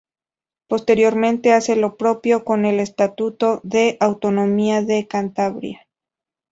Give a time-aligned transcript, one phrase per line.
[0.67, 5.85] Posteriormente hace lo propio con el Estatuto de Autonomía de Cantabria.